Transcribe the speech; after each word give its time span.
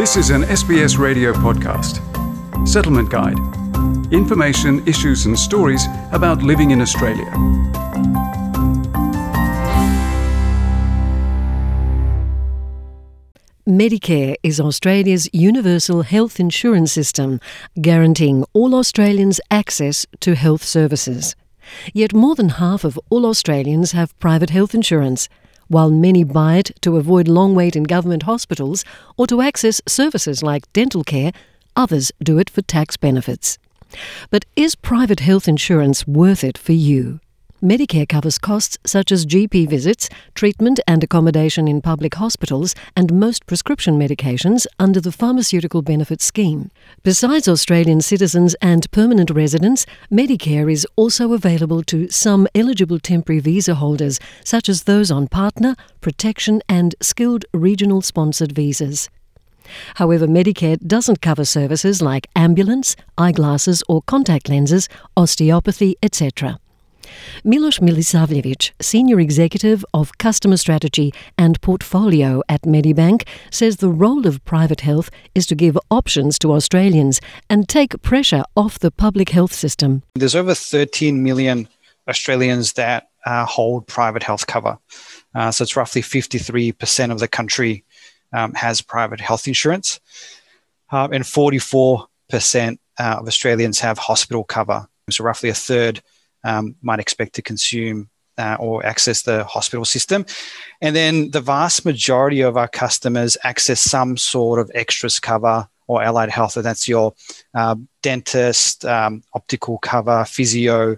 This 0.00 0.16
is 0.16 0.30
an 0.30 0.44
SBS 0.44 0.96
radio 0.96 1.34
podcast. 1.34 2.00
Settlement 2.66 3.10
Guide. 3.10 3.36
Information, 4.10 4.82
issues, 4.88 5.26
and 5.26 5.38
stories 5.38 5.84
about 6.10 6.42
living 6.42 6.70
in 6.70 6.80
Australia. 6.80 7.30
Medicare 13.68 14.36
is 14.42 14.58
Australia's 14.58 15.28
universal 15.34 16.00
health 16.00 16.40
insurance 16.40 16.92
system, 16.92 17.38
guaranteeing 17.78 18.46
all 18.54 18.74
Australians 18.74 19.38
access 19.50 20.06
to 20.20 20.34
health 20.34 20.64
services. 20.64 21.36
Yet 21.92 22.14
more 22.14 22.34
than 22.34 22.48
half 22.48 22.84
of 22.84 22.98
all 23.10 23.26
Australians 23.26 23.92
have 23.92 24.18
private 24.18 24.48
health 24.48 24.74
insurance, 24.74 25.28
while 25.70 25.88
many 25.88 26.24
buy 26.24 26.56
it 26.56 26.72
to 26.80 26.96
avoid 26.96 27.28
long 27.28 27.54
wait 27.54 27.76
in 27.76 27.84
government 27.84 28.24
hospitals 28.24 28.84
or 29.16 29.24
to 29.28 29.40
access 29.40 29.80
services 29.86 30.42
like 30.42 30.70
dental 30.72 31.04
care, 31.04 31.30
others 31.76 32.10
do 32.20 32.38
it 32.40 32.50
for 32.50 32.60
tax 32.62 32.96
benefits. 32.96 33.56
But 34.30 34.44
is 34.56 34.74
private 34.74 35.20
health 35.20 35.46
insurance 35.46 36.08
worth 36.08 36.42
it 36.42 36.58
for 36.58 36.72
you? 36.72 37.20
Medicare 37.62 38.08
covers 38.08 38.38
costs 38.38 38.78
such 38.86 39.12
as 39.12 39.26
GP 39.26 39.68
visits, 39.68 40.08
treatment 40.34 40.80
and 40.88 41.04
accommodation 41.04 41.68
in 41.68 41.82
public 41.82 42.14
hospitals, 42.14 42.74
and 42.96 43.12
most 43.12 43.44
prescription 43.44 43.98
medications 43.98 44.66
under 44.78 44.98
the 44.98 45.12
Pharmaceutical 45.12 45.82
Benefit 45.82 46.22
Scheme. 46.22 46.70
Besides 47.02 47.46
Australian 47.48 48.00
citizens 48.00 48.54
and 48.62 48.90
permanent 48.92 49.30
residents, 49.30 49.84
Medicare 50.10 50.72
is 50.72 50.86
also 50.96 51.34
available 51.34 51.82
to 51.82 52.08
some 52.08 52.48
eligible 52.54 52.98
temporary 52.98 53.40
visa 53.40 53.74
holders, 53.74 54.18
such 54.42 54.70
as 54.70 54.84
those 54.84 55.10
on 55.10 55.28
partner, 55.28 55.76
protection, 56.00 56.62
and 56.66 56.94
skilled 57.02 57.44
regional 57.52 58.00
sponsored 58.00 58.52
visas. 58.52 59.10
However, 59.96 60.26
Medicare 60.26 60.78
doesn't 60.80 61.20
cover 61.20 61.44
services 61.44 62.00
like 62.00 62.26
ambulance, 62.34 62.96
eyeglasses 63.18 63.82
or 63.86 64.00
contact 64.00 64.48
lenses, 64.48 64.88
osteopathy, 65.14 65.96
etc. 66.02 66.58
Milos 67.44 67.78
Milisavljevic, 67.78 68.72
Senior 68.80 69.20
Executive 69.20 69.84
of 69.94 70.18
Customer 70.18 70.56
Strategy 70.56 71.12
and 71.38 71.60
Portfolio 71.60 72.42
at 72.48 72.62
Medibank, 72.62 73.26
says 73.50 73.76
the 73.76 73.88
role 73.88 74.26
of 74.26 74.44
private 74.44 74.80
health 74.80 75.10
is 75.34 75.46
to 75.46 75.54
give 75.54 75.78
options 75.90 76.38
to 76.40 76.52
Australians 76.52 77.20
and 77.48 77.68
take 77.68 78.00
pressure 78.02 78.44
off 78.56 78.78
the 78.78 78.90
public 78.90 79.30
health 79.30 79.52
system. 79.52 80.02
There's 80.14 80.34
over 80.34 80.54
13 80.54 81.22
million 81.22 81.68
Australians 82.08 82.74
that 82.74 83.08
uh, 83.26 83.44
hold 83.44 83.86
private 83.86 84.22
health 84.22 84.46
cover. 84.46 84.78
Uh, 85.34 85.50
so 85.50 85.62
it's 85.62 85.76
roughly 85.76 86.02
53% 86.02 87.12
of 87.12 87.18
the 87.18 87.28
country 87.28 87.84
um, 88.32 88.54
has 88.54 88.80
private 88.80 89.20
health 89.20 89.48
insurance, 89.48 90.00
uh, 90.92 91.08
and 91.12 91.24
44% 91.24 92.06
uh, 92.98 93.16
of 93.18 93.26
Australians 93.26 93.80
have 93.80 93.98
hospital 93.98 94.44
cover. 94.44 94.86
So 95.10 95.24
roughly 95.24 95.48
a 95.48 95.54
third 95.54 96.02
um, 96.44 96.74
might 96.82 97.00
expect 97.00 97.34
to 97.34 97.42
consume 97.42 98.08
uh, 98.38 98.56
or 98.58 98.84
access 98.86 99.22
the 99.22 99.44
hospital 99.44 99.84
system. 99.84 100.24
And 100.80 100.96
then 100.96 101.30
the 101.30 101.40
vast 101.40 101.84
majority 101.84 102.40
of 102.40 102.56
our 102.56 102.68
customers 102.68 103.36
access 103.44 103.80
some 103.80 104.16
sort 104.16 104.58
of 104.60 104.70
extras 104.74 105.20
cover 105.20 105.68
or 105.86 106.02
allied 106.02 106.30
health, 106.30 106.56
and 106.56 106.64
that's 106.64 106.88
your 106.88 107.14
uh, 107.52 107.74
dentist, 108.00 108.84
um, 108.84 109.22
optical 109.34 109.78
cover, 109.78 110.24
physio, 110.24 110.96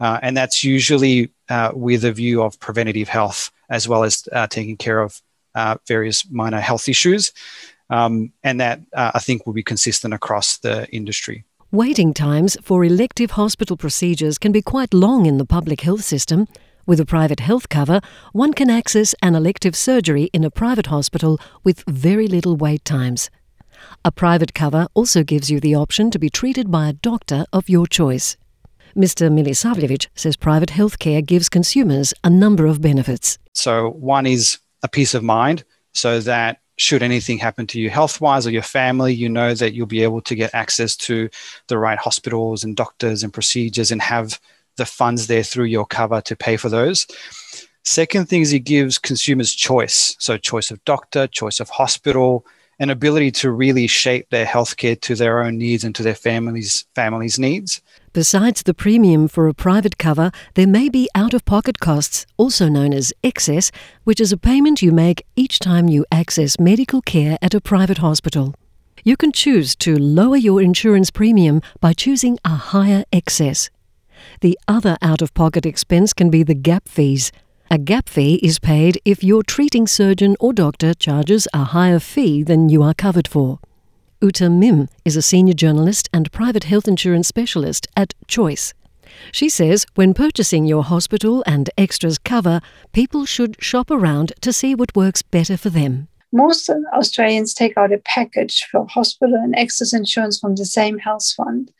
uh, 0.00 0.18
and 0.22 0.36
that's 0.36 0.62
usually 0.62 1.30
uh, 1.48 1.70
with 1.74 2.04
a 2.04 2.12
view 2.12 2.42
of 2.42 2.60
preventative 2.60 3.08
health 3.08 3.50
as 3.70 3.88
well 3.88 4.04
as 4.04 4.28
uh, 4.32 4.46
taking 4.46 4.76
care 4.76 5.00
of 5.00 5.20
uh, 5.54 5.76
various 5.86 6.28
minor 6.30 6.60
health 6.60 6.88
issues. 6.88 7.32
Um, 7.90 8.32
and 8.42 8.60
that 8.60 8.80
I 8.94 9.18
think 9.18 9.46
will 9.46 9.52
be 9.52 9.62
consistent 9.62 10.14
across 10.14 10.58
the 10.58 10.88
industry. 10.90 11.44
Waiting 11.74 12.14
times 12.14 12.56
for 12.62 12.84
elective 12.84 13.32
hospital 13.32 13.76
procedures 13.76 14.38
can 14.38 14.52
be 14.52 14.62
quite 14.62 14.94
long 14.94 15.26
in 15.26 15.38
the 15.38 15.44
public 15.44 15.80
health 15.80 16.04
system. 16.04 16.46
With 16.86 17.00
a 17.00 17.04
private 17.04 17.40
health 17.40 17.68
cover, 17.68 18.00
one 18.32 18.52
can 18.52 18.70
access 18.70 19.12
an 19.22 19.34
elective 19.34 19.74
surgery 19.74 20.30
in 20.32 20.44
a 20.44 20.52
private 20.52 20.86
hospital 20.86 21.40
with 21.64 21.82
very 21.88 22.28
little 22.28 22.54
wait 22.54 22.84
times. 22.84 23.28
A 24.04 24.12
private 24.12 24.54
cover 24.54 24.86
also 24.94 25.24
gives 25.24 25.50
you 25.50 25.58
the 25.58 25.74
option 25.74 26.12
to 26.12 26.18
be 26.20 26.30
treated 26.30 26.70
by 26.70 26.86
a 26.86 26.92
doctor 26.92 27.44
of 27.52 27.68
your 27.68 27.88
choice. 27.88 28.36
Mr. 28.96 29.28
Milisavljevic 29.28 30.06
says 30.14 30.36
private 30.36 30.70
healthcare 30.70 31.26
gives 31.26 31.48
consumers 31.48 32.14
a 32.22 32.30
number 32.30 32.66
of 32.66 32.82
benefits. 32.82 33.36
So, 33.52 33.90
one 33.90 34.26
is 34.26 34.60
a 34.84 34.88
peace 34.88 35.12
of 35.12 35.24
mind 35.24 35.64
so 35.92 36.20
that 36.20 36.60
should 36.76 37.02
anything 37.02 37.38
happen 37.38 37.66
to 37.68 37.80
you 37.80 37.90
health 37.90 38.20
wise 38.20 38.46
or 38.46 38.50
your 38.50 38.62
family, 38.62 39.14
you 39.14 39.28
know 39.28 39.54
that 39.54 39.74
you'll 39.74 39.86
be 39.86 40.02
able 40.02 40.20
to 40.22 40.34
get 40.34 40.54
access 40.54 40.96
to 40.96 41.28
the 41.68 41.78
right 41.78 41.98
hospitals 41.98 42.64
and 42.64 42.76
doctors 42.76 43.22
and 43.22 43.32
procedures 43.32 43.92
and 43.92 44.02
have 44.02 44.40
the 44.76 44.86
funds 44.86 45.26
there 45.28 45.44
through 45.44 45.66
your 45.66 45.86
cover 45.86 46.20
to 46.22 46.34
pay 46.34 46.56
for 46.56 46.68
those. 46.68 47.06
Second 47.84 48.28
thing 48.28 48.40
is 48.40 48.52
it 48.52 48.60
gives 48.60 48.98
consumers 48.98 49.54
choice. 49.54 50.16
So, 50.18 50.36
choice 50.36 50.70
of 50.70 50.84
doctor, 50.84 51.26
choice 51.26 51.60
of 51.60 51.68
hospital, 51.68 52.46
an 52.78 52.90
ability 52.90 53.30
to 53.30 53.50
really 53.50 53.86
shape 53.86 54.30
their 54.30 54.46
healthcare 54.46 55.00
to 55.02 55.14
their 55.14 55.42
own 55.42 55.58
needs 55.58 55.84
and 55.84 55.94
to 55.94 56.02
their 56.02 56.14
families' 56.14 56.86
families' 56.94 57.38
needs. 57.38 57.82
Besides 58.14 58.62
the 58.62 58.74
premium 58.74 59.26
for 59.26 59.48
a 59.48 59.54
private 59.54 59.98
cover, 59.98 60.30
there 60.54 60.68
may 60.68 60.88
be 60.88 61.08
out 61.16 61.34
of 61.34 61.44
pocket 61.44 61.80
costs, 61.80 62.26
also 62.36 62.68
known 62.68 62.92
as 62.92 63.12
excess, 63.24 63.72
which 64.04 64.20
is 64.20 64.30
a 64.30 64.36
payment 64.36 64.82
you 64.82 64.92
make 64.92 65.26
each 65.34 65.58
time 65.58 65.88
you 65.88 66.06
access 66.12 66.60
medical 66.60 67.02
care 67.02 67.36
at 67.42 67.54
a 67.54 67.60
private 67.60 67.98
hospital. 67.98 68.54
You 69.02 69.16
can 69.16 69.32
choose 69.32 69.74
to 69.82 69.96
lower 69.96 70.36
your 70.36 70.62
insurance 70.62 71.10
premium 71.10 71.60
by 71.80 71.92
choosing 71.92 72.38
a 72.44 72.50
higher 72.50 73.04
excess. 73.12 73.68
The 74.42 74.56
other 74.68 74.96
out 75.02 75.20
of 75.20 75.34
pocket 75.34 75.66
expense 75.66 76.12
can 76.12 76.30
be 76.30 76.44
the 76.44 76.54
gap 76.54 76.88
fees. 76.88 77.32
A 77.68 77.78
gap 77.78 78.08
fee 78.08 78.36
is 78.44 78.60
paid 78.60 79.00
if 79.04 79.24
your 79.24 79.42
treating 79.42 79.88
surgeon 79.88 80.36
or 80.38 80.52
doctor 80.52 80.94
charges 80.94 81.48
a 81.52 81.64
higher 81.64 81.98
fee 81.98 82.44
than 82.44 82.68
you 82.68 82.80
are 82.84 82.94
covered 82.94 83.26
for. 83.26 83.58
Uta 84.20 84.44
Mihm 84.44 84.88
is 85.04 85.16
a 85.16 85.22
senior 85.22 85.54
journalist 85.54 86.08
and 86.12 86.32
private 86.32 86.64
health 86.64 86.88
insurance 86.88 87.28
specialist 87.28 87.86
at 87.96 88.14
Choice. 88.26 88.72
She 89.32 89.48
says 89.48 89.86
when 89.94 90.14
purchasing 90.14 90.64
your 90.64 90.84
hospital 90.84 91.42
and 91.46 91.70
extras 91.76 92.18
cover, 92.18 92.60
people 92.92 93.26
should 93.26 93.62
shop 93.62 93.90
around 93.90 94.32
to 94.40 94.52
see 94.52 94.74
what 94.74 94.96
works 94.96 95.22
better 95.22 95.56
for 95.56 95.70
them. 95.70 96.08
Most 96.32 96.70
Australians 96.92 97.54
take 97.54 97.76
out 97.76 97.92
a 97.92 97.98
package 97.98 98.64
for 98.70 98.86
hospital 98.88 99.36
and 99.36 99.54
extras 99.54 99.92
insurance 99.92 100.38
from 100.40 100.56
the 100.56 100.64
same 100.64 100.98
health 100.98 101.32
fund. 101.36 101.70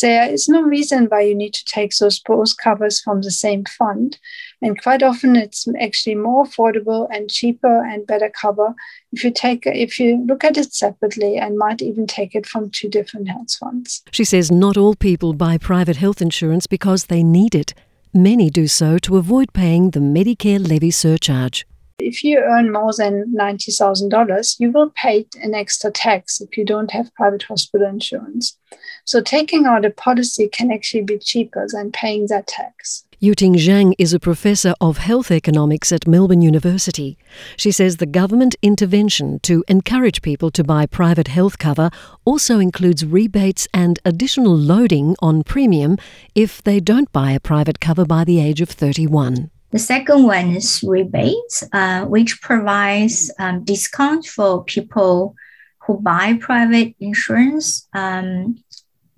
There 0.00 0.30
is 0.30 0.48
no 0.48 0.62
reason 0.62 1.06
why 1.06 1.22
you 1.22 1.34
need 1.34 1.54
to 1.54 1.64
take 1.64 1.96
those 1.96 2.20
both 2.20 2.56
covers 2.56 3.00
from 3.00 3.22
the 3.22 3.30
same 3.30 3.64
fund. 3.64 4.18
And 4.62 4.80
quite 4.80 5.02
often 5.02 5.36
it's 5.36 5.66
actually 5.80 6.14
more 6.14 6.44
affordable 6.44 7.08
and 7.10 7.30
cheaper 7.30 7.84
and 7.84 8.06
better 8.06 8.30
cover 8.30 8.74
if 9.12 9.24
you 9.24 9.30
take 9.30 9.66
if 9.66 9.98
you 9.98 10.24
look 10.26 10.44
at 10.44 10.56
it 10.56 10.74
separately 10.74 11.36
and 11.36 11.58
might 11.58 11.82
even 11.82 12.06
take 12.06 12.34
it 12.34 12.46
from 12.46 12.70
two 12.70 12.88
different 12.88 13.28
health 13.28 13.54
funds. 13.54 14.02
She 14.12 14.24
says 14.24 14.50
not 14.50 14.76
all 14.76 14.94
people 14.94 15.32
buy 15.32 15.58
private 15.58 15.96
health 15.96 16.20
insurance 16.20 16.66
because 16.66 17.06
they 17.06 17.22
need 17.22 17.54
it. 17.54 17.74
Many 18.14 18.50
do 18.50 18.66
so 18.66 18.98
to 18.98 19.16
avoid 19.16 19.52
paying 19.52 19.90
the 19.90 20.00
Medicare 20.00 20.66
levy 20.66 20.90
surcharge. 20.90 21.66
If 21.98 22.22
you 22.22 22.38
earn 22.38 22.72
more 22.72 22.92
than 22.96 23.34
$90,000, 23.36 24.60
you 24.60 24.70
will 24.70 24.90
pay 24.90 25.26
an 25.42 25.52
extra 25.52 25.90
tax 25.90 26.40
if 26.40 26.56
you 26.56 26.64
don't 26.64 26.92
have 26.92 27.12
private 27.14 27.42
hospital 27.42 27.88
insurance. 27.88 28.56
So 29.04 29.20
taking 29.20 29.66
out 29.66 29.84
a 29.84 29.90
policy 29.90 30.48
can 30.48 30.70
actually 30.70 31.02
be 31.02 31.18
cheaper 31.18 31.66
than 31.68 31.90
paying 31.90 32.26
that 32.28 32.46
tax. 32.46 33.04
Yuting 33.20 33.56
Zhang 33.56 33.94
is 33.98 34.14
a 34.14 34.20
professor 34.20 34.74
of 34.80 34.98
health 34.98 35.32
economics 35.32 35.90
at 35.90 36.06
Melbourne 36.06 36.40
University. 36.40 37.18
She 37.56 37.72
says 37.72 37.96
the 37.96 38.06
government 38.06 38.54
intervention 38.62 39.40
to 39.40 39.64
encourage 39.66 40.22
people 40.22 40.52
to 40.52 40.62
buy 40.62 40.86
private 40.86 41.26
health 41.26 41.58
cover 41.58 41.90
also 42.24 42.60
includes 42.60 43.04
rebates 43.04 43.66
and 43.74 43.98
additional 44.04 44.56
loading 44.56 45.16
on 45.20 45.42
premium 45.42 45.98
if 46.36 46.62
they 46.62 46.78
don't 46.78 47.10
buy 47.10 47.32
a 47.32 47.40
private 47.40 47.80
cover 47.80 48.04
by 48.04 48.22
the 48.22 48.40
age 48.40 48.60
of 48.60 48.68
31. 48.68 49.50
The 49.70 49.78
second 49.78 50.24
one 50.24 50.56
is 50.56 50.82
rebates, 50.82 51.62
uh, 51.72 52.06
which 52.06 52.40
provides 52.40 53.30
um, 53.38 53.64
discount 53.64 54.24
for 54.24 54.64
people 54.64 55.34
who 55.80 56.00
buy 56.00 56.38
private 56.40 56.94
insurance 57.00 57.86
um, 57.92 58.56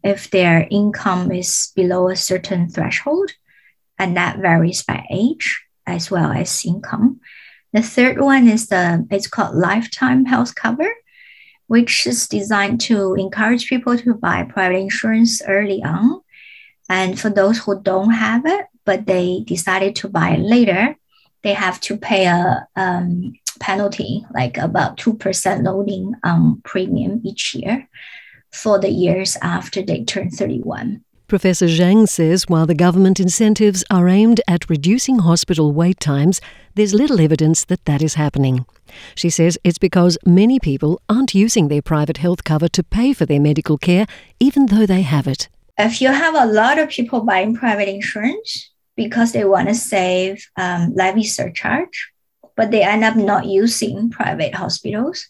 if 0.02 0.30
their 0.30 0.66
income 0.70 1.30
is 1.30 1.72
below 1.76 2.08
a 2.08 2.16
certain 2.16 2.68
threshold, 2.68 3.30
and 3.98 4.16
that 4.16 4.38
varies 4.38 4.82
by 4.82 5.04
age 5.10 5.62
as 5.86 6.10
well 6.10 6.32
as 6.32 6.64
income. 6.64 7.20
The 7.72 7.82
third 7.82 8.20
one 8.20 8.48
is 8.48 8.66
the 8.66 9.06
it's 9.10 9.28
called 9.28 9.54
lifetime 9.54 10.24
health 10.24 10.56
cover, 10.56 10.90
which 11.68 12.06
is 12.08 12.26
designed 12.26 12.80
to 12.82 13.14
encourage 13.14 13.68
people 13.68 13.96
to 13.98 14.14
buy 14.14 14.42
private 14.42 14.78
insurance 14.78 15.40
early 15.46 15.80
on. 15.84 16.22
And 16.88 17.20
for 17.20 17.30
those 17.30 17.58
who 17.58 17.80
don't 17.80 18.10
have 18.10 18.42
it, 18.46 18.66
but 18.84 19.06
they 19.06 19.44
decided 19.46 19.96
to 19.96 20.08
buy 20.08 20.30
it 20.30 20.40
later, 20.40 20.96
they 21.42 21.54
have 21.54 21.80
to 21.80 21.96
pay 21.96 22.26
a, 22.26 22.66
um, 22.76 23.32
penalty, 23.60 24.24
like 24.34 24.56
about 24.56 24.96
2% 24.96 25.62
loading 25.62 26.14
on 26.24 26.60
premium 26.64 27.20
each 27.24 27.54
year 27.54 27.88
for 28.52 28.78
the 28.80 28.90
years 28.90 29.36
after 29.42 29.82
they 29.82 30.02
turn 30.02 30.30
31. 30.30 31.04
Professor 31.28 31.66
Zhang 31.66 32.08
says 32.08 32.48
while 32.48 32.66
the 32.66 32.74
government 32.74 33.20
incentives 33.20 33.84
are 33.88 34.08
aimed 34.08 34.40
at 34.48 34.68
reducing 34.68 35.20
hospital 35.20 35.72
wait 35.72 36.00
times, 36.00 36.40
there's 36.74 36.92
little 36.92 37.20
evidence 37.20 37.64
that 37.66 37.84
that 37.84 38.02
is 38.02 38.14
happening. 38.14 38.66
She 39.14 39.30
says 39.30 39.56
it's 39.62 39.78
because 39.78 40.18
many 40.26 40.58
people 40.58 41.00
aren't 41.08 41.32
using 41.32 41.68
their 41.68 41.82
private 41.82 42.16
health 42.16 42.42
cover 42.42 42.66
to 42.70 42.82
pay 42.82 43.12
for 43.12 43.26
their 43.26 43.38
medical 43.38 43.78
care, 43.78 44.06
even 44.40 44.66
though 44.66 44.86
they 44.86 45.02
have 45.02 45.28
it. 45.28 45.48
If 45.78 46.00
you 46.00 46.08
have 46.08 46.34
a 46.34 46.52
lot 46.52 46.78
of 46.78 46.88
people 46.88 47.20
buying 47.20 47.54
private 47.54 47.88
insurance 47.88 48.69
because 49.00 49.32
they 49.32 49.46
want 49.46 49.66
to 49.66 49.74
save 49.74 50.46
um, 50.58 50.92
levy 50.94 51.24
surcharge, 51.24 52.12
but 52.54 52.70
they 52.70 52.82
end 52.82 53.02
up 53.02 53.16
not 53.16 53.46
using 53.46 54.10
private 54.10 54.54
hospitals, 54.54 55.26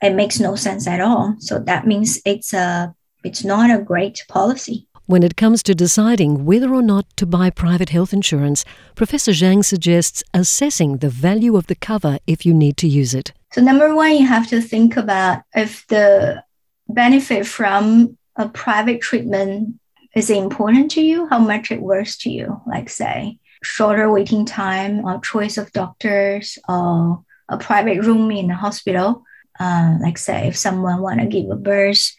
it 0.00 0.14
makes 0.14 0.40
no 0.40 0.56
sense 0.56 0.86
at 0.86 1.02
all. 1.02 1.36
So 1.38 1.58
that 1.58 1.86
means 1.86 2.18
it's 2.24 2.54
a 2.54 2.94
it's 3.24 3.44
not 3.44 3.68
a 3.70 3.82
great 3.82 4.24
policy. 4.28 4.88
When 5.04 5.22
it 5.22 5.36
comes 5.36 5.62
to 5.64 5.74
deciding 5.74 6.46
whether 6.46 6.70
or 6.72 6.80
not 6.80 7.04
to 7.18 7.26
buy 7.26 7.50
private 7.50 7.90
health 7.90 8.12
insurance, 8.14 8.64
Professor 8.94 9.32
Zhang 9.32 9.62
suggests 9.62 10.24
assessing 10.32 10.90
the 10.96 11.10
value 11.10 11.56
of 11.56 11.66
the 11.66 11.80
cover 11.90 12.18
if 12.26 12.46
you 12.46 12.54
need 12.54 12.76
to 12.78 12.88
use 12.88 13.12
it. 13.14 13.32
So, 13.52 13.60
number 13.60 13.94
one, 13.94 14.12
you 14.16 14.26
have 14.26 14.48
to 14.48 14.62
think 14.62 14.96
about 14.96 15.42
if 15.54 15.86
the 15.88 16.42
benefit 16.88 17.46
from 17.46 18.16
a 18.36 18.48
private 18.48 19.02
treatment 19.02 19.78
is 20.16 20.30
it 20.30 20.38
important 20.38 20.90
to 20.92 21.02
you, 21.02 21.28
how 21.28 21.38
much 21.38 21.70
it 21.70 21.82
worth 21.82 22.18
to 22.20 22.30
you, 22.30 22.60
like, 22.66 22.88
say, 22.88 23.38
shorter 23.62 24.10
waiting 24.10 24.46
time 24.46 25.04
or 25.04 25.20
choice 25.20 25.58
of 25.58 25.70
doctors 25.72 26.58
or 26.66 27.22
a 27.50 27.58
private 27.58 28.02
room 28.02 28.30
in 28.30 28.50
a 28.50 28.56
hospital. 28.56 29.22
Uh, 29.60 29.98
like, 30.00 30.16
say, 30.16 30.48
if 30.48 30.56
someone 30.56 31.02
want 31.02 31.20
to 31.20 31.26
give 31.26 31.50
a 31.50 31.54
birth 31.54 32.12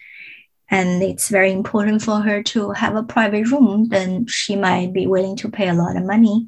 and 0.69 1.01
it's 1.01 1.29
very 1.29 1.51
important 1.51 2.03
for 2.03 2.19
her 2.21 2.43
to 2.43 2.71
have 2.71 2.95
a 2.95 3.01
private 3.01 3.47
room, 3.47 3.87
then 3.89 4.27
she 4.27 4.55
might 4.55 4.93
be 4.93 5.07
willing 5.07 5.35
to 5.37 5.49
pay 5.49 5.67
a 5.67 5.73
lot 5.73 5.97
of 5.97 6.05
money 6.05 6.47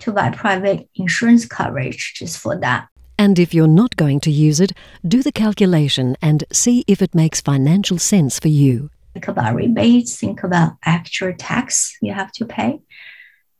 to 0.00 0.12
buy 0.12 0.28
private 0.30 0.90
insurance 0.94 1.46
coverage 1.46 2.12
just 2.16 2.38
for 2.38 2.58
that. 2.60 2.88
And 3.18 3.38
if 3.38 3.54
you're 3.54 3.66
not 3.66 3.96
going 3.96 4.20
to 4.20 4.30
use 4.30 4.60
it, 4.60 4.72
do 5.08 5.22
the 5.22 5.32
calculation 5.32 6.16
and 6.20 6.44
see 6.52 6.84
if 6.86 7.00
it 7.00 7.14
makes 7.14 7.40
financial 7.40 7.96
sense 7.96 8.38
for 8.38 8.48
you. 8.48 8.90
Think 9.16 9.28
about 9.28 9.54
rebates, 9.54 10.20
think 10.20 10.42
about 10.42 10.74
actual 10.84 11.32
tax 11.32 11.96
you 12.02 12.12
have 12.12 12.30
to 12.32 12.44
pay. 12.44 12.80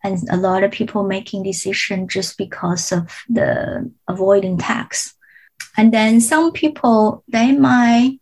And 0.05 0.19
a 0.31 0.37
lot 0.37 0.63
of 0.63 0.71
people 0.71 1.03
making 1.03 1.45
decision 1.45 2.09
just 2.09 2.37
because 2.37 2.93
of 2.93 3.11
the 3.31 3.91
avoiding 4.07 4.59
tax. 4.59 5.15
And 5.79 5.95
then 5.95 6.21
some 6.21 6.53
people 6.53 7.25
they 7.27 7.53
might 7.53 8.19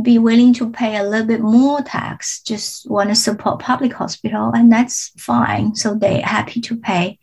be 0.00 0.18
willing 0.18 0.54
to 0.54 0.70
pay 0.70 0.96
a 0.96 1.04
little 1.04 1.26
bit 1.26 1.42
more 1.42 1.82
tax, 1.82 2.40
just 2.40 2.88
want 2.90 3.10
to 3.10 3.14
support 3.14 3.58
public 3.60 3.92
hospital, 3.92 4.50
and 4.54 4.72
that's 4.72 5.12
fine. 5.18 5.74
So 5.74 5.94
they're 5.94 6.22
happy 6.22 6.62
to 6.62 6.74
pay 6.74 7.18